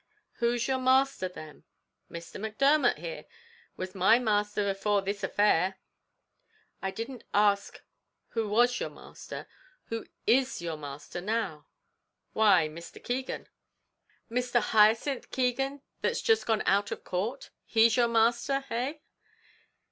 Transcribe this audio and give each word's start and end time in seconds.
"Who's 0.37 0.67
your 0.67 0.79
master 0.79 1.27
then?" 1.27 1.63
"Mr. 2.09 2.41
Macdermot 2.41 2.97
here 2.97 3.25
was 3.77 3.93
my 3.93 4.17
masther 4.17 4.67
afore 4.67 5.03
this 5.03 5.23
affair." 5.23 5.77
"I 6.81 6.89
didn't 6.89 7.23
ask 7.35 7.79
who 8.29 8.47
was 8.49 8.79
your 8.79 8.89
master; 8.89 9.45
who 9.89 10.07
is 10.25 10.59
your 10.59 10.75
master 10.77 11.21
now?" 11.21 11.67
"Why, 12.33 12.67
Mr. 12.67 12.97
Keegan." 13.03 13.47
"Mr. 14.27 14.59
Hyacinth 14.59 15.29
Keegan, 15.29 15.83
that's 16.01 16.23
just 16.23 16.47
gone 16.47 16.63
out 16.65 16.89
of 16.89 17.03
court; 17.03 17.51
he's 17.63 17.95
your 17.95 18.07
master, 18.07 18.65
eh?" 18.71 18.93